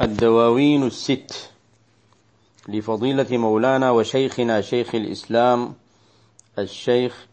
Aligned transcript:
الدواوين 0.00 0.82
الست 0.82 1.50
لفضيلة 2.68 3.38
مولانا 3.38 3.90
وشيخنا 3.90 4.60
شيخ 4.60 4.94
الإسلام 4.94 5.74
الشيخ 6.58 7.26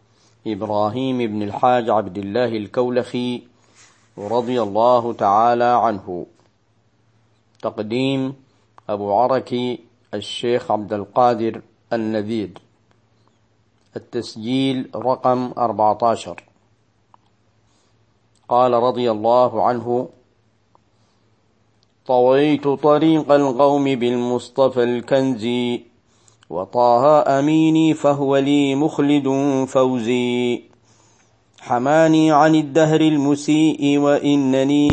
إبراهيم 0.48 1.18
بن 1.18 1.42
الحاج 1.42 1.90
عبد 1.90 2.18
الله 2.18 2.46
الكولخي 2.46 3.44
رضي 4.18 4.62
الله 4.62 5.14
تعالى 5.14 5.64
عنه. 5.64 6.26
تقديم 7.62 8.36
أبو 8.90 9.14
عركي 9.14 9.80
الشيخ 10.14 10.72
عبد 10.72 10.94
القادر 10.94 11.62
النذير. 11.94 12.52
التسجيل 13.96 14.90
رقم 14.96 15.54
14 15.58 16.44
قال 18.50 18.74
رضي 18.74 19.12
الله 19.12 19.68
عنه 19.68 20.10
طويت 22.08 22.68
طريق 22.68 23.32
القوم 23.32 23.84
بالمصطفى 23.84 24.84
الكنزي 24.84 25.82
وطه 26.50 27.24
أميني 27.40 27.94
فهو 27.94 28.38
لي 28.38 28.76
مخلد 28.76 29.28
فوزي. 29.68 30.62
حماني 31.62 32.32
عن 32.32 32.56
الدهر 32.56 33.02
المسيء 33.02 33.98
وإنني 33.98 34.90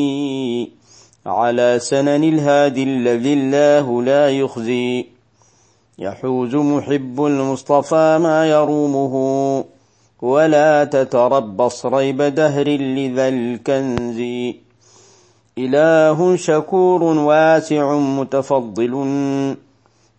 على 1.27 1.79
سنن 1.79 2.25
الهادي 2.25 2.83
الذي 2.83 3.33
الله 3.33 4.03
لا 4.03 4.31
يخزي. 4.31 5.07
يحوز 5.99 6.55
محب 6.55 7.25
المصطفى 7.25 8.19
ما 8.23 8.47
يرومه 8.51 9.15
ولا 10.23 10.85
تتربص 10.85 11.87
ريب 11.87 12.23
دهر 12.23 12.69
لذا 12.69 13.29
الكنز 13.29 14.21
إله 15.59 16.37
شكور 16.37 17.03
واسع 17.03 17.95
متفضل 17.99 18.95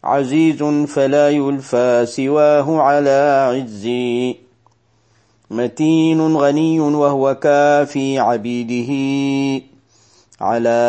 عزيز 0.03 0.63
فلا 0.63 1.29
يلفى 1.29 2.05
سواه 2.05 2.81
على 2.81 3.49
عزي. 3.51 4.35
متين 5.51 6.35
غني 6.35 6.79
وهو 6.79 7.35
كافي 7.35 8.19
عبيده. 8.19 8.91
على 10.41 10.79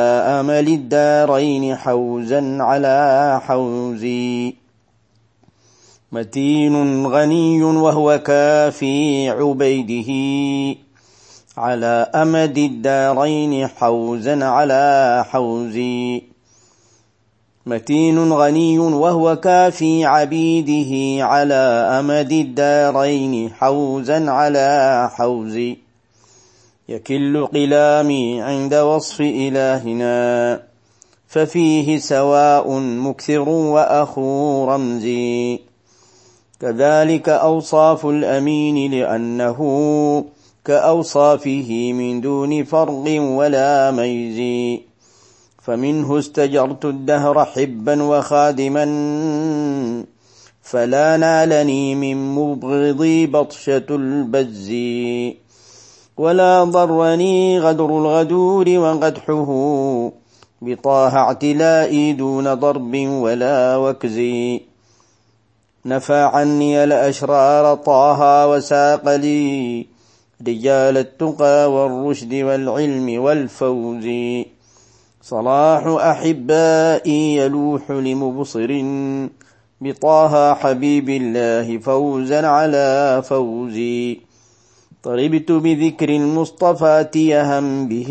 أمل 0.40 0.68
الدارين 0.68 1.76
حوزا 1.76 2.58
على 2.60 3.40
حوزي. 3.44 4.54
متين 6.12 7.06
غني 7.06 7.62
وهو 7.62 8.18
كافي 8.18 9.30
عبيده. 9.30 10.10
على 11.56 12.10
أمد 12.14 12.58
الدارين 12.58 13.66
حوزا 13.66 14.44
على 14.44 15.24
حوزي. 15.28 16.22
متين 17.66 18.32
غني 18.32 18.78
وهو 18.78 19.36
كافي 19.36 20.04
عبيده 20.04 21.24
على 21.24 21.54
أمد 22.00 22.32
الدارين 22.32 23.50
حوزا 23.50 24.30
على 24.30 25.10
حوزي. 25.14 25.76
يكل 26.88 27.46
قلامي 27.46 28.42
عند 28.42 28.74
وصف 28.74 29.20
إلهنا 29.20 30.62
ففيه 31.28 31.98
سواء 31.98 32.78
مكثر 32.78 33.48
وأخو 33.48 34.64
رمزي. 34.64 35.60
كذلك 36.60 37.28
أوصاف 37.28 38.06
الأمين 38.06 38.90
لأنه 38.90 39.60
كأوصافه 40.64 41.92
من 41.92 42.20
دون 42.20 42.64
فرق 42.64 43.04
ولا 43.20 43.90
ميز. 43.90 44.80
فمنه 45.62 46.18
استجرت 46.18 46.84
الدهر 46.84 47.44
حبا 47.44 48.02
وخادما 48.02 48.84
فلا 50.62 51.16
نالني 51.16 51.94
من 51.94 52.34
مبغضي 52.34 53.26
بطشة 53.26 53.86
البز. 53.90 54.72
ولا 56.16 56.64
ضرني 56.64 57.60
غدر 57.60 57.86
الغدور 57.86 58.68
وقدحه 58.68 59.50
بطاه 60.62 61.16
اعتلائي 61.16 62.12
دون 62.12 62.54
ضرب 62.54 62.94
ولا 62.94 63.76
وكز. 63.76 64.20
نفى 65.86 66.28
عني 66.32 66.84
الأشرار 66.84 67.74
طه 67.74 68.48
وساق 68.48 69.16
لي. 69.16 69.86
رجال 70.48 70.96
التقى 70.96 71.72
والرشد 71.72 72.34
والعلم 72.34 73.20
والفوز. 73.22 74.06
صلاح 75.22 75.86
أحبائي 75.86 77.36
يلوح 77.36 77.90
لمبصر 77.90 78.70
بطه 79.80 80.54
حبيب 80.54 81.08
الله 81.08 81.78
فوزا 81.78 82.46
على 82.46 83.22
فوزي 83.24 84.20
طربت 85.02 85.52
بذكر 85.52 86.08
المصطفى 86.08 87.08
تيهم 87.12 87.88
به 87.88 88.10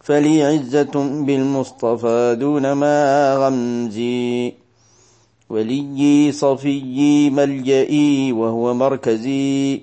فلي 0.00 0.42
عزة 0.42 0.94
بالمصطفى 1.26 2.36
دون 2.40 2.72
ما 2.72 3.34
غمزي 3.36 4.52
وليي 5.50 6.32
صفيي 6.32 7.30
ملجئي 7.30 8.32
وهو 8.32 8.74
مركزي. 8.74 9.80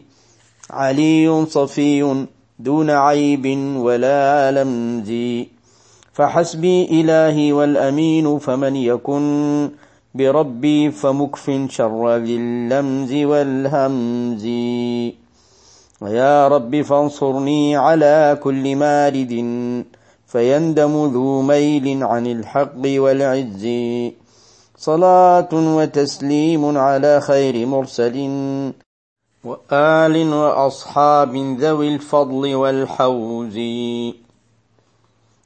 علي 0.71 1.45
صفي 1.45 2.25
دون 2.59 2.89
عيب 2.89 3.45
ولا 3.77 4.51
لمز 4.51 5.11
فحسبي 6.13 7.01
إلهي 7.01 7.51
والأمين 7.51 8.39
فمن 8.39 8.75
يكن 8.75 9.69
بربي 10.15 10.91
فمكف 10.91 11.51
شر 11.69 12.15
ذي 12.15 12.35
اللمز 12.35 13.13
والهمز. 13.13 14.45
ويا 16.01 16.47
رب 16.47 16.81
فانصرني 16.81 17.75
على 17.75 18.39
كل 18.43 18.75
مارد 18.75 19.33
فيندم 20.27 20.93
ذو 21.13 21.41
ميل 21.41 22.03
عن 22.03 22.27
الحق 22.27 22.83
والعز. 22.85 23.67
صلاة 24.77 25.49
وتسليم 25.53 26.77
على 26.77 27.21
خير 27.21 27.65
مرسل. 27.65 28.17
وآل 29.43 30.33
وأصحاب 30.33 31.35
ذوي 31.35 31.87
الفضل 31.95 32.55
والحوز. 32.55 33.57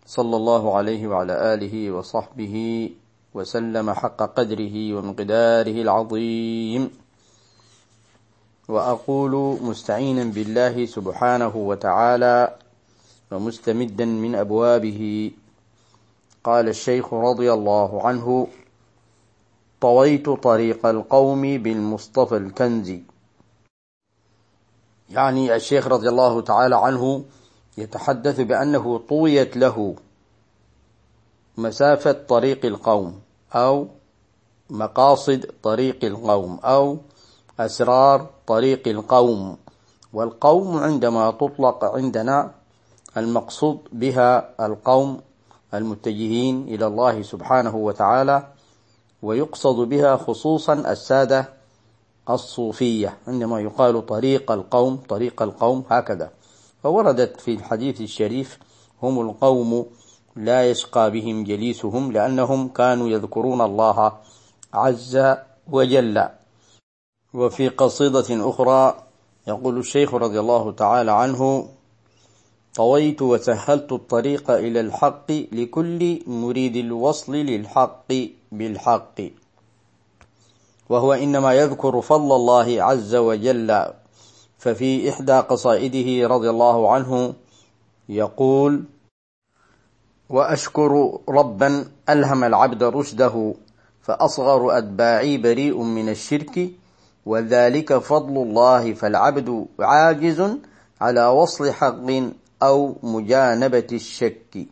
صلى 0.06 0.36
الله 0.36 0.78
عليه 0.78 1.08
وعلى 1.08 1.54
آله 1.54 1.92
وصحبه 1.92 2.56
وسلم 3.34 3.92
حق 3.92 4.18
قدره 4.18 4.94
ومقداره 4.96 5.78
العظيم. 5.82 6.92
وأقول 8.68 9.34
مستعينا 9.64 10.24
بالله 10.24 10.86
سبحانه 10.86 11.56
وتعالى 11.56 12.56
ومستمدا 13.32 14.06
من 14.06 14.36
أبوابه. 14.36 15.32
قال 16.44 16.68
الشيخ 16.68 17.14
رضي 17.14 17.54
الله 17.54 18.08
عنه 18.08 18.48
طويت 19.82 20.30
طريق 20.30 20.86
القوم 20.86 21.42
بالمصطفى 21.42 22.38
الكنزي. 22.38 23.15
يعني 25.10 25.56
الشيخ 25.56 25.88
رضي 25.88 26.10
الله 26.10 26.42
تعالى 26.42 26.76
عنه 26.76 27.24
يتحدث 27.78 28.42
بأنه 28.42 28.98
طويت 29.10 29.58
له 29.58 29.96
مسافة 31.58 32.12
طريق 32.12 32.66
القوم 32.66 33.20
أو 33.54 33.88
مقاصد 34.70 35.46
طريق 35.64 36.06
القوم 36.06 36.60
أو 36.64 36.98
أسرار 37.60 38.30
طريق 38.48 38.88
القوم. 38.88 39.58
والقوم 40.14 40.78
عندما 40.78 41.32
تطلق 41.32 41.86
عندنا 41.86 42.52
المقصود 43.18 43.80
بها 43.92 44.66
القوم 44.66 45.22
المتجهين 45.74 46.64
إلى 46.64 46.88
الله 46.88 47.22
سبحانه 47.22 47.76
وتعالى 47.76 48.47
ويقصد 49.22 49.76
بها 49.76 50.18
خصوصا 50.18 50.74
السادة 50.74 51.54
الصوفية 52.30 53.18
عندما 53.28 53.60
يقال 53.60 54.06
طريق 54.06 54.52
القوم 54.52 54.96
طريق 54.96 55.42
القوم 55.42 55.84
هكذا. 55.90 56.32
فوردت 56.84 57.42
في 57.42 57.54
الحديث 57.54 58.02
الشريف 58.02 58.60
هم 59.04 59.30
القوم 59.30 59.86
لا 60.36 60.70
يشقى 60.70 61.12
بهم 61.12 61.44
جليسهم 61.44 62.12
لأنهم 62.12 62.68
كانوا 62.68 63.10
يذكرون 63.10 63.62
الله 63.62 64.12
عز 64.74 65.36
وجل. 65.72 66.28
وفي 67.34 67.70
قصيدة 67.70 68.50
أخرى 68.50 68.98
يقول 69.48 69.78
الشيخ 69.78 70.14
رضي 70.14 70.40
الله 70.40 70.72
تعالى 70.72 71.12
عنه 71.12 71.70
طويت 72.76 73.22
وسهلت 73.22 73.92
الطريق 73.92 74.52
إلى 74.52 74.80
الحق 74.80 75.32
لكل 75.32 76.24
مريد 76.28 76.76
الوصل 76.76 77.36
للحق 77.36 78.14
بالحق. 78.52 79.22
وهو 80.90 81.14
إنما 81.14 81.53
يذكر 81.53 82.02
فضل 82.02 82.35
الله 82.35 82.84
عز 82.84 83.16
وجل. 83.16 83.85
ففي 84.58 85.09
إحدى 85.09 85.32
قصائده 85.32 86.28
رضي 86.28 86.49
الله 86.49 86.91
عنه 86.91 87.34
يقول 88.09 88.84
وأشكر 90.29 91.20
ربا 91.29 91.85
ألهم 92.09 92.43
العبد 92.43 92.84
رشده 92.84 93.53
فأصغر 94.02 94.78
أتباعي 94.78 95.37
بريء 95.37 95.82
من 95.82 96.09
الشرك 96.09 96.70
وذلك 97.26 97.97
فضل 97.97 98.38
الله 98.41 98.93
فالعبد 98.93 99.66
عاجز 99.79 100.58
على 101.02 101.28
وصل 101.28 101.72
حق 101.72 102.09
أو 102.64 102.96
مجانبة 103.03 103.88
الشك. 103.91 104.67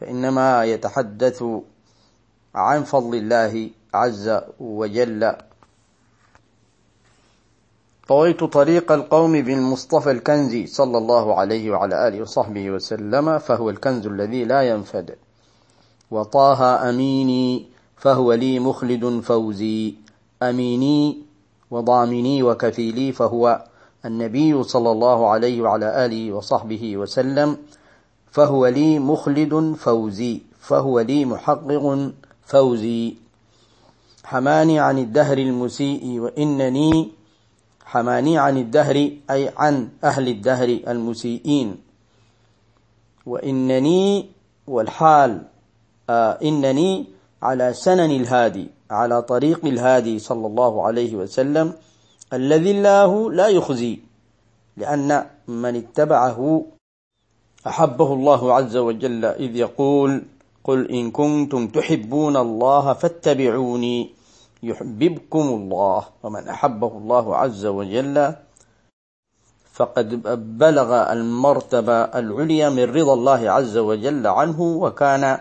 فإنما 0.00 0.64
يتحدث 0.64 1.44
عن 2.54 2.82
فضل 2.84 3.14
الله 3.14 3.70
عز 3.94 4.40
وجل. 4.60 5.36
طويت 8.08 8.44
طريق 8.44 8.92
القوم 8.92 9.32
بالمصطفى 9.32 10.10
الكنزي 10.10 10.66
صلى 10.66 10.98
الله 10.98 11.34
عليه 11.34 11.70
وعلى 11.70 12.08
آله 12.08 12.22
وصحبه 12.22 12.70
وسلم 12.70 13.38
فهو 13.38 13.70
الكنز 13.70 14.06
الذي 14.06 14.44
لا 14.44 14.62
ينفد. 14.62 15.14
وطه 16.10 16.88
أميني 16.88 17.66
فهو 17.96 18.32
لي 18.32 18.58
مخلد 18.58 19.20
فوزي. 19.20 19.94
أميني 20.42 21.18
وضامني 21.70 22.42
وكفيلي 22.42 23.12
فهو 23.12 23.64
النبي 24.04 24.62
صلى 24.62 24.90
الله 24.90 25.28
عليه 25.28 25.62
وعلى 25.62 26.06
آله 26.06 26.32
وصحبه 26.32 26.96
وسلم 26.96 27.56
فهو 28.30 28.66
لي 28.66 28.98
مخلد 28.98 29.74
فوزي. 29.78 30.40
فهو 30.60 31.00
لي 31.00 31.24
محقق 31.24 32.10
فوزي. 32.46 33.14
حماني 34.24 34.80
عن 34.80 34.98
الدهر 34.98 35.38
المسيء 35.38 36.18
وإنني 36.20 37.16
حماني 37.86 38.38
عن 38.38 38.56
الدهر 38.58 38.96
أي 39.30 39.52
عن 39.56 39.88
أهل 40.04 40.28
الدهر 40.28 40.68
المسيئين. 40.88 41.76
وإنني 43.26 44.26
والحال 44.66 45.42
آه 46.10 46.38
إنني 46.42 47.06
على 47.42 47.72
سنن 47.72 48.10
الهادي 48.10 48.66
على 48.90 49.22
طريق 49.22 49.64
الهادي 49.64 50.18
صلى 50.18 50.46
الله 50.46 50.86
عليه 50.86 51.16
وسلم 51.16 51.72
الذي 52.32 52.70
الله 52.70 53.32
لا 53.32 53.48
يخزي 53.48 53.98
لأن 54.76 55.26
من 55.48 55.76
اتبعه 55.76 56.64
أحبه 57.66 58.12
الله 58.12 58.54
عز 58.54 58.76
وجل 58.76 59.24
إذ 59.24 59.56
يقول 59.56 60.22
قل 60.64 60.90
إن 60.90 61.10
كنتم 61.10 61.68
تحبون 61.68 62.36
الله 62.36 62.92
فاتبعوني. 62.92 64.15
يحببكم 64.62 65.46
الله 65.48 66.04
ومن 66.22 66.48
أحبه 66.48 66.92
الله 66.98 67.36
عز 67.36 67.66
وجل 67.66 68.34
فقد 69.76 70.08
بلغ 70.58 71.12
المرتبة 71.12 71.98
العليا 72.02 72.68
من 72.68 72.84
رضا 72.84 73.14
الله 73.14 73.50
عز 73.50 73.76
وجل 73.76 74.26
عنه 74.26 74.60
وكان 74.62 75.38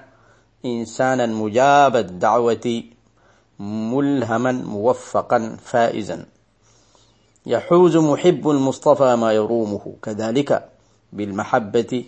إنسانا 0.66 1.26
مجاب 1.26 1.96
الدعوة 1.96 2.84
ملهما 3.60 4.52
موفقا 4.52 5.58
فائزا. 5.64 6.26
يحوز 7.46 7.98
محب 7.98 8.50
المصطفى 8.50 9.16
ما 9.16 9.32
يرومه. 9.32 9.96
كذلك 10.02 10.70
بالمحبة 11.14 12.06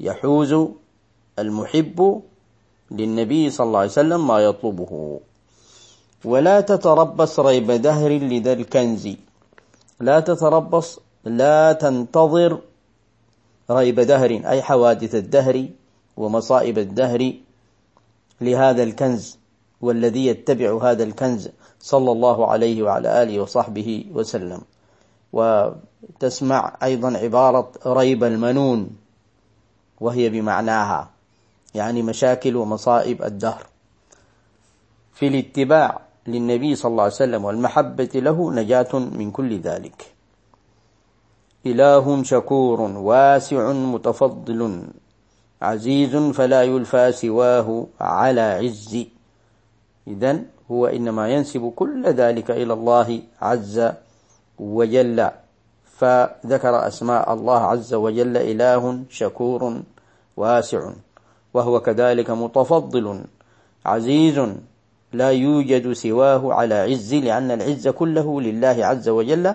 يحوز 0.00 0.52
المحب 1.38 2.22
للنبي 2.90 3.50
صلى 3.50 3.66
الله 3.66 3.78
عليه 3.78 3.90
وسلم 3.90 4.26
ما 4.26 4.38
يطلبه. 4.38 5.20
ولا 6.24 6.60
تتربص 6.60 7.40
ريب 7.40 7.70
دهر 7.70 8.10
لذا 8.10 8.52
الكنز. 8.52 9.08
لا 10.00 10.20
تتربص 10.20 10.98
لا 11.24 11.72
تنتظر 11.72 12.60
ريب 13.70 14.00
دهر 14.00 14.30
أي 14.30 14.62
حوادث 14.62 15.14
الدهر 15.14 15.68
ومصائب 16.16 16.78
الدهر 16.78 17.32
لهذا 18.40 18.82
الكنز 18.82 19.38
والذي 19.80 20.26
يتبع 20.26 20.90
هذا 20.90 21.04
الكنز 21.04 21.48
صلى 21.80 22.12
الله 22.12 22.46
عليه 22.50 22.82
وعلى 22.82 23.22
آله 23.22 23.40
وصحبه 23.40 24.06
وسلم. 24.12 24.60
وتسمع 25.32 26.76
أيضا 26.82 27.18
عبارة 27.18 27.72
ريب 27.86 28.24
المنون 28.24 28.90
وهي 30.00 30.28
بمعناها 30.28 31.10
يعني 31.74 32.02
مشاكل 32.02 32.56
ومصائب 32.56 33.22
الدهر. 33.22 33.66
في 35.14 35.26
الاتباع 35.28 36.03
للنبي 36.26 36.74
صلى 36.74 36.90
الله 36.90 37.02
عليه 37.02 37.22
وسلم 37.22 37.44
والمحبة 37.44 38.12
له 38.14 38.52
نجاة 38.52 38.92
من 38.94 39.30
كل 39.30 39.58
ذلك. 39.60 40.14
إله 41.66 42.22
شكور 42.22 42.80
واسع 42.80 43.72
متفضل 43.72 44.60
عزيز 45.62 46.16
فلا 46.16 46.62
يلفى 46.62 47.12
سواه 47.12 47.86
على 48.00 48.40
عز. 48.40 48.92
إذا 50.08 50.32
هو 50.70 50.86
إنما 50.86 51.28
ينسب 51.28 51.72
كل 51.76 52.06
ذلك 52.06 52.50
إلى 52.50 52.72
الله 52.72 53.22
عز 53.40 53.92
وجل. 54.58 55.30
فذكر 55.94 56.86
أسماء 56.86 57.32
الله 57.32 57.60
عز 57.60 57.94
وجل 57.94 58.36
إله 58.36 58.82
شكور 59.10 59.62
واسع 60.36 60.90
وهو 61.54 61.80
كذلك 61.80 62.30
متفضل 62.30 63.24
عزيز 63.86 64.36
لا 65.14 65.30
يوجد 65.30 65.92
سواه 65.92 66.52
على 66.52 66.74
عز 66.74 67.14
لأن 67.14 67.50
العز 67.50 67.88
كله 67.88 68.40
لله 68.40 68.86
عز 68.86 69.08
وجل 69.08 69.54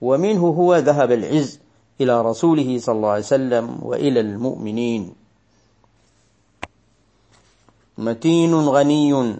ومنه 0.00 0.46
هو 0.46 0.76
ذهب 0.76 1.12
العز 1.12 1.60
إلى 2.00 2.22
رسوله 2.22 2.78
صلى 2.78 2.96
الله 2.96 3.08
عليه 3.10 3.30
وسلم 3.32 3.78
وإلى 3.82 4.20
المؤمنين. 4.20 5.14
متين 7.98 8.54
غني 8.54 9.36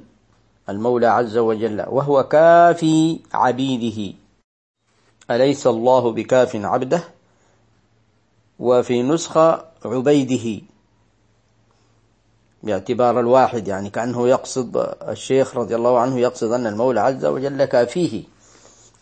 المولى 0.68 1.06
عز 1.06 1.36
وجل 1.36 1.84
وهو 1.88 2.22
كافي 2.22 3.20
عبيده. 3.34 4.14
أليس 5.30 5.66
الله 5.66 6.12
بكاف 6.12 6.56
عبده؟ 6.56 7.02
وفي 8.58 9.02
نسخة 9.02 9.64
عبيده. 9.84 10.62
باعتبار 12.66 13.20
الواحد 13.20 13.68
يعني 13.68 13.90
كأنه 13.90 14.28
يقصد 14.28 14.94
الشيخ 15.08 15.56
رضي 15.56 15.76
الله 15.76 15.98
عنه 15.98 16.18
يقصد 16.18 16.52
أن 16.52 16.66
المولى 16.66 17.00
عز 17.00 17.24
وجل 17.24 17.64
كافيه 17.64 18.22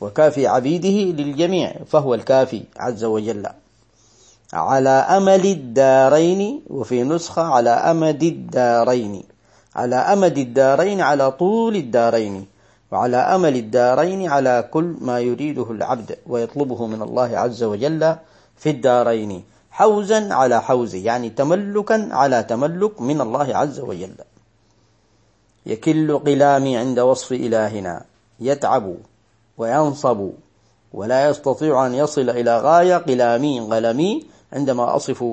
وكافي 0.00 0.46
عبيده 0.46 1.22
للجميع 1.22 1.74
فهو 1.86 2.14
الكافي 2.14 2.62
عز 2.76 3.04
وجل. 3.04 3.46
على 4.52 4.88
أمل 4.88 5.46
الدارين 5.46 6.62
وفي 6.70 7.02
نسخة 7.02 7.42
على 7.42 7.70
أمد 7.70 8.22
الدارين 8.22 9.22
على 9.76 9.96
أمد 9.96 10.38
الدارين 10.38 11.00
على 11.00 11.30
طول 11.30 11.76
الدارين 11.76 12.46
وعلى 12.92 13.16
أمل 13.16 13.56
الدارين 13.56 14.28
على 14.28 14.68
كل 14.70 14.96
ما 15.00 15.20
يريده 15.20 15.70
العبد 15.70 16.18
ويطلبه 16.26 16.86
من 16.86 17.02
الله 17.02 17.38
عز 17.38 17.62
وجل 17.62 18.16
في 18.56 18.70
الدارين. 18.70 19.44
حوزا 19.74 20.34
على 20.34 20.62
حوز 20.62 20.94
يعني 20.94 21.30
تملكا 21.30 22.08
على 22.12 22.42
تملك 22.42 23.00
من 23.00 23.20
الله 23.20 23.56
عز 23.56 23.80
وجل. 23.80 24.14
يكل 25.66 26.18
قلامي 26.18 26.76
عند 26.76 26.98
وصف 26.98 27.32
إلهنا 27.32 28.04
يتعب 28.40 28.94
وينصب 29.58 30.30
ولا 30.92 31.28
يستطيع 31.28 31.86
أن 31.86 31.94
يصل 31.94 32.30
إلى 32.30 32.60
غاية 32.60 32.96
قلامي 32.96 33.60
غلمي 33.60 34.26
عندما 34.52 34.96
أصف 34.96 35.24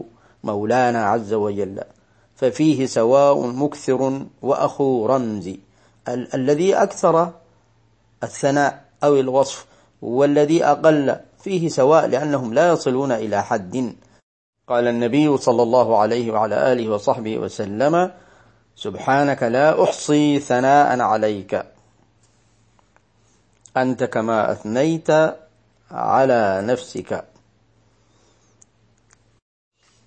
مولانا 0.43 1.05
عز 1.05 1.33
وجل. 1.33 1.79
ففيه 2.35 2.85
سواء 2.85 3.47
مكثر 3.47 4.21
وأخو 4.41 5.05
رمز. 5.05 5.47
ال 6.07 6.35
الذي 6.35 6.75
أكثر 6.75 7.31
الثناء 8.23 8.85
أو 9.03 9.15
الوصف 9.15 9.65
والذي 10.01 10.65
أقل 10.65 11.15
فيه 11.43 11.69
سواء 11.69 12.07
لأنهم 12.07 12.53
لا 12.53 12.71
يصلون 12.73 13.11
إلى 13.11 13.43
حد. 13.43 13.93
قال 14.67 14.87
النبي 14.87 15.37
صلى 15.37 15.63
الله 15.63 15.97
عليه 15.97 16.31
وعلى 16.31 16.71
آله 16.71 16.89
وصحبه 16.89 17.37
وسلم 17.37 18.11
سبحانك 18.75 19.43
لا 19.43 19.83
أحصي 19.83 20.39
ثناء 20.39 20.99
عليك. 20.99 21.65
أنت 23.77 24.03
كما 24.03 24.51
أثنيت 24.51 25.09
على 25.91 26.61
نفسك. 26.63 27.25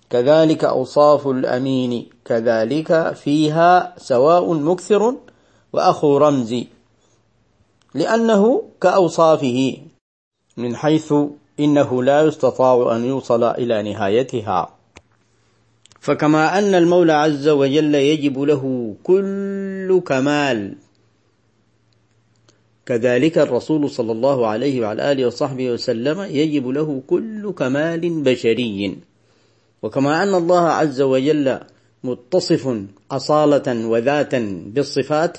كذلك 0.09 0.63
أوصاف 0.63 1.27
الأمين. 1.27 2.09
كذلك 2.25 3.13
فيها 3.13 3.93
سواء 3.97 4.53
مكثر 4.53 5.15
وأخو 5.73 6.17
رمز 6.17 6.55
لأنه 7.93 8.63
كأوصافه 8.81 9.77
من 10.57 10.75
حيث 10.75 11.13
إنه 11.59 12.03
لا 12.03 12.21
يستطاع 12.21 12.95
أن 12.95 13.05
يوصل 13.05 13.43
إلى 13.43 13.93
نهايتها. 13.93 14.69
فكما 15.99 16.59
أن 16.59 16.75
المولى 16.75 17.13
عز 17.13 17.47
وجل 17.47 17.95
يجب 17.95 18.39
له 18.39 18.95
كل 19.03 20.01
كمال. 20.07 20.75
كذلك 22.85 23.37
الرسول 23.37 23.89
صلى 23.89 24.11
الله 24.11 24.47
عليه 24.47 24.81
وعلى 24.81 25.11
آله 25.11 25.25
وصحبه 25.25 25.71
وسلم 25.71 26.21
يجب 26.21 26.67
له 26.67 27.01
كل 27.07 27.51
كمال 27.51 28.23
بشري. 28.23 28.97
وكما 29.83 30.23
أن 30.23 30.35
الله 30.35 30.69
عز 30.69 31.01
وجل 31.01 31.59
متصف 32.03 32.77
أصالة 33.11 33.87
وذاتا 33.87 34.63
بالصفات 34.67 35.37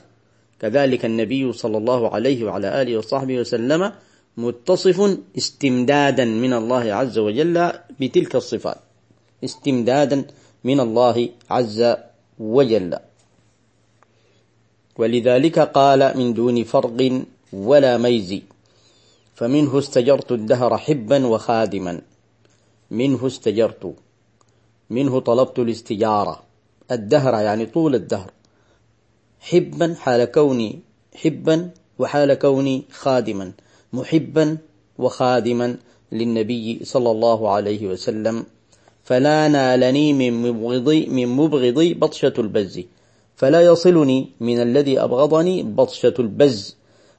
كذلك 0.61 1.05
النبي 1.05 1.53
صلى 1.53 1.79
الله 1.79 2.15
عليه 2.15 2.45
وعلى 2.45 2.83
آله 2.83 2.99
وصحبه 2.99 3.39
وسلم 3.39 3.93
متصف 4.37 5.19
استمدادا 5.39 6.25
من 6.25 6.53
الله 6.53 6.95
عز 6.95 7.19
وجل 7.19 7.73
بتلك 8.01 8.37
الصفات. 8.37 8.79
استمدادا 9.45 10.25
من 10.65 10.81
الله 10.81 11.29
عز 11.51 11.97
وجل. 12.39 12.99
ولذلك 14.99 15.59
قال 15.59 16.19
من 16.19 16.35
دون 16.35 16.65
فرق 16.65 17.23
ولا 17.53 17.99
ميز. 17.99 18.41
فمنه 19.35 19.79
استجرت 19.79 20.33
الدهر 20.33 20.79
حبا 20.79 21.27
وخادما. 21.27 22.01
منه 22.91 23.27
استجرت. 23.27 23.95
منه 24.91 25.21
طلبت 25.21 25.59
الاستجارة. 25.59 26.43
الدهر 26.91 27.35
يعني 27.35 27.67
طول 27.67 27.95
الدهر. 27.95 28.31
حبا 29.41 29.95
حال 30.01 30.25
كوني 30.25 30.81
حبا 31.15 31.71
وحال 31.99 32.35
كوني 32.35 32.85
خادما. 32.93 33.53
محبا 33.99 34.47
وخادما 34.99 35.77
للنبي 36.13 36.81
صلى 36.85 37.11
الله 37.11 37.41
عليه 37.51 37.83
وسلم. 37.87 38.37
فلا 39.05 39.49
نالني 39.49 40.13
من 40.13 40.33
مبغضي 40.43 41.07
من 41.07 41.29
مبغضي 41.29 41.95
بطشة 41.95 42.33
البز. 42.39 42.75
فلا 43.37 43.61
يصلني 43.61 44.19
من 44.41 44.59
الذي 44.63 44.95
أبغضني 45.01 45.63
بطشة 45.63 46.15
البز. 46.19 46.77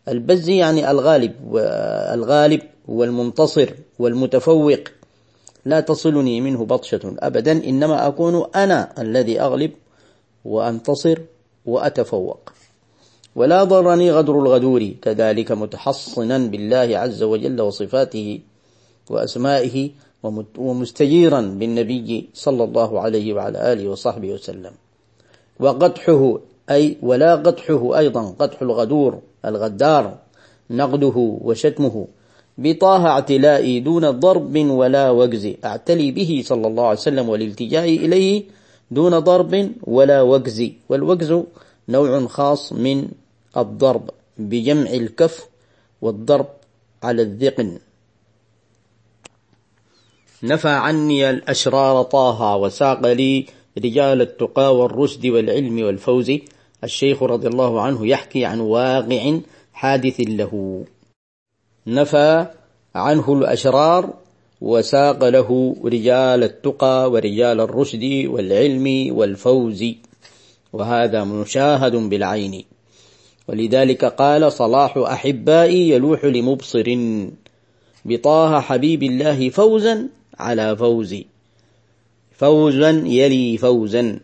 البز 0.07 0.50
يعني 0.50 0.91
الغالب 0.91 1.34
والغالب 1.51 2.62
والمنتصر 2.88 3.69
والمتفوق. 4.00 4.84
لا 5.65 5.79
تصلني 5.79 6.41
منه 6.41 6.65
بطشة 6.65 7.15
أبدا. 7.19 7.51
إنما 7.51 8.07
أكون 8.07 8.46
أنا 8.55 9.01
الذي 9.01 9.41
أغلب 9.41 9.72
وأنتصر 10.46 11.17
وأتفوق. 11.65 12.39
ولا 13.38 13.63
ضرني 13.63 14.12
غدر 14.12 14.39
الغدور 14.39 14.82
كذلك 15.01 15.51
متحصنا 15.51 16.38
بالله 16.38 16.98
عز 16.98 17.24
وجل 17.24 17.62
وصفاته 17.62 18.39
وأسمائه 19.10 19.89
ومستجيرا 20.58 21.41
بالنبي 21.41 22.29
صلى 22.34 22.63
الله 22.63 23.00
عليه 23.00 23.34
وعلى 23.34 23.58
آله 23.74 23.86
وصحبه 23.89 24.29
وسلم. 24.34 24.74
وقدحه 25.60 26.39
أي 26.70 26.98
ولا 27.01 27.36
قدحه 27.36 27.98
أيضا 27.98 28.24
قدح 28.39 28.62
الغدور 28.62 29.20
الغدار 29.46 30.17
نقده 30.70 31.17
وشتمه 31.48 32.08
بطاه 32.58 33.08
اعتلائي 33.08 33.79
دون 33.79 34.12
ضرب 34.12 34.56
ولا 34.58 35.10
وجز 35.10 35.53
أعتلي 35.65 36.12
به 36.12 36.41
صلى 36.46 36.67
الله 36.67 36.86
عليه 36.86 37.00
وسلم 37.00 37.29
والالتجاء 37.29 37.86
إليه 37.86 38.44
دون 38.91 39.20
ضرب 39.20 39.72
ولا 39.88 40.22
وجز 40.22 40.60
والوجز 40.89 41.32
نوع 41.89 42.27
خاص 42.27 42.74
من 42.74 43.08
الضرب 43.58 44.10
بجمع 44.38 44.89
الكف 44.89 45.48
والضرب 46.01 46.48
على 47.04 47.22
الذقن. 47.22 47.80
نفى 50.44 50.70
عني 50.70 51.30
الأشرار 51.30 52.04
طه 52.04 52.56
وساق 52.56 53.06
لي 53.06 53.46
رجال 53.77 54.22
التقى 54.22 54.75
والرشد 54.77 55.25
والعلم 55.25 55.86
والفوز. 55.86 56.32
الشيخ 56.84 57.24
رضي 57.24 57.48
الله 57.48 57.82
عنه 57.82 58.08
يحكي 58.08 58.46
عن 58.46 58.60
واقع 58.60 59.39
حادث 59.74 60.20
له. 60.20 60.86
نفى 61.88 62.46
عنه 62.96 63.34
الأشرار 63.34 64.13
وساق 64.62 65.30
له 65.30 65.75
رجال 65.86 66.44
التقى 66.44 67.12
ورجال 67.12 67.62
الرشد 67.62 68.25
والعلم 68.27 69.18
والفوز. 69.18 69.86
وهذا 70.74 71.24
مشاهد 71.24 71.96
بالعين. 71.96 72.66
ولذلك 73.48 74.06
قال 74.06 74.51
صلاح 74.51 74.98
أحبائي 74.98 75.89
يلوح 75.89 76.25
لمبصر. 76.25 76.98
بطه 78.06 78.60
حبيب 78.60 79.04
الله 79.04 79.50
فوزا 79.50 80.10
على 80.39 80.75
فوز 80.77 81.16
فوزا 82.32 82.89
يلي 83.06 83.58
فوزا. 83.58 84.20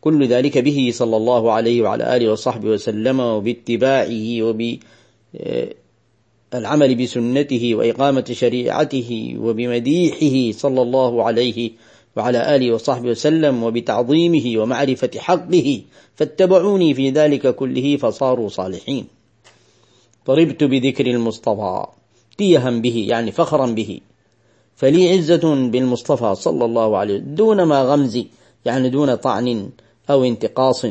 كل 0.00 0.26
ذلك 0.26 0.58
به 0.58 0.90
صلى 0.92 1.16
الله 1.16 1.52
عليه 1.52 1.82
وعلى 1.82 2.16
آله 2.16 2.32
وصحبه 2.32 2.68
وسلم 2.68 3.20
وباتباعه 3.20 4.42
وبالعمل 6.52 6.94
بسنته 6.94 7.74
وإقامة 7.74 8.24
شريعته 8.32 9.36
وبمديحه 9.38 10.58
صلى 10.58 10.82
الله 10.82 11.24
عليه 11.24 11.70
وعلى 12.16 12.56
آله 12.56 12.72
وصحبه 12.74 13.08
وسلم 13.08 13.62
وبتعظيمه 13.62 14.62
ومعرفة 14.62 15.10
حقه 15.16 15.82
فاتبعوني 16.14 16.94
في 16.94 17.10
ذلك 17.10 17.54
كله 17.54 17.96
فصاروا 17.96 18.48
صالحين. 18.48 19.06
طربت 20.26 20.64
بذكر 20.64 21.06
المصطفى 21.06 21.86
تيها 22.38 22.70
به 22.70 23.06
يعني 23.08 23.32
فخرا 23.32 23.66
به. 23.66 24.00
فلي 24.76 25.12
عزة 25.12 25.70
بالمصطفى 25.70 26.34
صلى 26.34 26.64
الله 26.64 26.96
عليه 26.96 27.14
وسلم 27.14 27.34
دون 27.34 27.62
ما 27.62 27.82
غمز 27.82 28.24
يعني 28.64 28.88
دون 28.88 29.14
طعن 29.14 29.70
أو 30.10 30.24
انتقاص. 30.24 30.86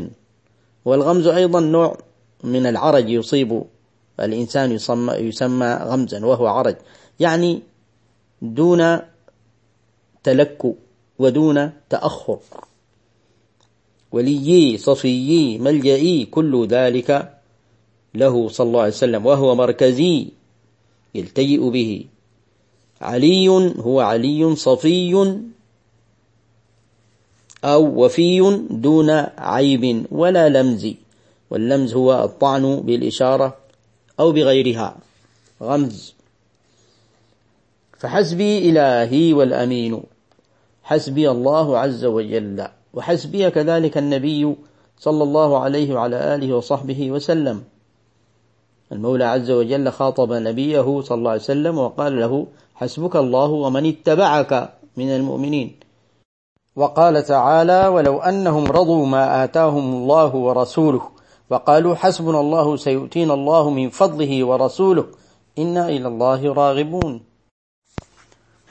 والغمز 0.85 1.27
أيضا 1.27 1.59
نوع 1.59 1.97
من 2.43 2.65
العرج 2.65 3.09
يصيب 3.09 3.63
الإنسان 4.19 4.71
يسمى, 4.71 5.13
يسمى 5.13 5.79
غمزا 5.83 6.25
وهو 6.25 6.47
عرج 6.47 6.75
يعني 7.19 7.61
دون 8.41 8.99
تلكؤ. 10.23 10.75
ودون 11.19 11.71
تأخر. 11.89 12.39
وليي 14.11 14.77
صفيي 14.77 15.57
ملجئي 15.57 16.25
كل 16.25 16.67
ذلك 16.67 17.39
له 18.15 18.49
صلى 18.49 18.67
الله 18.67 18.81
عليه 18.81 18.91
وسلم 18.91 19.25
وهو 19.25 19.55
مركزي 19.55 20.27
يلتجئ 21.15 21.69
به. 21.69 22.05
علي 23.01 23.47
هو 23.79 23.99
علي 23.99 24.55
صفي 24.55 25.13
أو 27.63 28.03
وفي 28.05 28.59
دون 28.69 29.09
عيب 29.37 30.05
ولا 30.11 30.49
لمز 30.49 30.93
واللمز 31.49 31.93
هو 31.93 32.23
الطعن 32.23 32.79
بالإشارة 32.79 33.57
أو 34.19 34.31
بغيرها 34.31 34.97
غمز. 35.63 36.13
فحسبي 37.99 38.69
إلهي 38.69 39.33
والأمين. 39.33 40.03
حسبي 40.89 41.31
الله 41.31 41.77
عز 41.77 42.05
وجل. 42.05 42.67
وحسبي 42.93 43.49
كذلك 43.49 43.97
النبي 43.97 44.55
صلى 44.97 45.23
الله 45.23 45.59
عليه 45.59 45.93
وعلى 45.93 46.35
آله 46.35 46.49
وصحبه 46.53 47.11
وسلم. 47.11 47.61
المولى 48.91 49.25
عز 49.25 49.51
وجل 49.51 49.91
خاطب 49.91 50.33
نبيه 50.33 51.01
صلى 51.01 51.17
الله 51.17 51.31
عليه 51.31 51.41
وسلم 51.41 51.77
وقال 51.77 52.19
له 52.19 52.47
حسبك 52.75 53.15
الله 53.15 53.49
ومن 53.49 53.85
اتبعك 53.85 54.73
من 54.97 55.09
المؤمنين. 55.09 55.79
وقال 56.75 57.23
تعالى 57.23 57.87
ولو 57.87 58.17
أنهم 58.19 58.65
رضوا 58.65 59.05
ما 59.05 59.43
آتاهم 59.43 59.93
الله 59.93 60.35
ورسوله 60.35 61.01
وقالوا 61.49 61.95
حسبنا 61.95 62.39
الله 62.39 62.75
سيؤتينا 62.75 63.33
الله 63.33 63.69
من 63.69 63.89
فضله 63.89 64.43
ورسوله 64.43 65.05
إنا 65.59 65.89
إلى 65.89 66.07
الله 66.07 66.53
راغبون. 66.53 67.28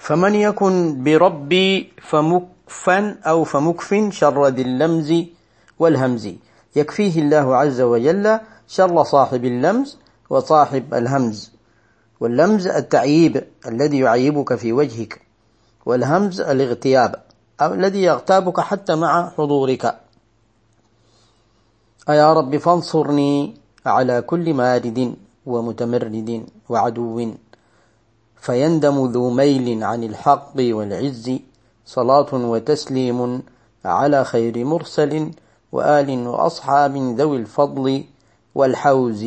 فمن 0.08 0.34
يكن 0.34 1.04
بربي 1.04 1.92
فمكفا 2.00 3.16
أو 3.26 3.44
فمكف 3.44 3.94
شر 4.10 4.46
ذي 4.46 4.62
اللمز 4.62 5.10
والهمز. 5.78 6.28
يكفيه 6.76 7.20
الله 7.22 7.56
عز 7.56 7.80
وجل 7.80 8.40
شر 8.68 9.04
صاحب 9.04 9.44
اللمز 9.44 9.96
وصاحب 10.30 10.94
الهمز. 10.94 11.52
واللمز 12.20 12.66
التعييب 12.66 13.44
الذي 13.68 13.98
يعيبك 13.98 14.54
في 14.54 14.72
وجهك. 14.72 15.20
والهمز 15.86 16.40
الاغتياب 16.40 17.14
الذي 17.62 18.02
يغتابك 18.02 18.60
حتى 18.60 18.94
مع 18.94 19.30
حضورك. 19.36 20.00
أيا 22.08 22.32
رب 22.32 22.56
فانصرني 22.56 23.54
على 23.86 24.22
كل 24.22 24.54
مارد 24.54 25.16
ومتمرد 25.46 26.46
وعدو. 26.68 27.34
فيندم 28.40 29.06
ذو 29.06 29.30
ميل 29.30 29.84
عن 29.84 30.04
الحق 30.04 30.56
والعز 30.58 31.38
صلاة 31.86 32.34
وتسليم 32.34 33.42
على 33.84 34.24
خير 34.24 34.64
مرسل 34.64 35.30
وآل 35.72 36.28
وأصحاب 36.28 36.96
ذوي 36.96 37.36
الفضل 37.36 38.04
والحوز 38.54 39.26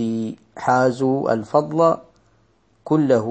حازوا 0.58 1.34
الفضل 1.34 1.98
كله. 2.84 3.28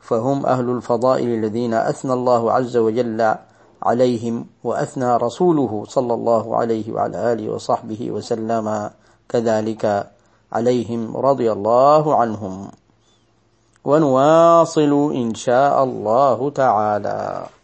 فهم 0.00 0.46
أهل 0.46 0.70
الفضائل 0.70 1.28
الذين 1.28 1.74
أثنى 1.74 2.12
الله 2.12 2.52
عز 2.52 2.76
وجل 2.76 3.34
عليهم 3.82 4.46
وأثنى 4.64 5.16
رسوله 5.16 5.84
صلى 5.88 6.14
الله 6.14 6.56
عليه 6.56 6.92
وعلى 6.92 7.32
آله 7.32 7.52
وصحبه 7.52 8.10
وسلم 8.10 8.90
كذلك 9.28 10.10
عليهم 10.52 11.16
رضي 11.16 11.52
الله 11.52 12.16
عنهم. 12.16 12.70
ونواصل 13.88 14.92
إن 15.14 15.34
شاء 15.34 15.84
الله 15.84 16.50
تعالى. 16.50 17.57